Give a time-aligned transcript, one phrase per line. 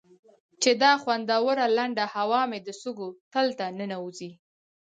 [0.61, 4.31] چې دا خوندوره لنده هوا مې د سږو تل ته ننوځي.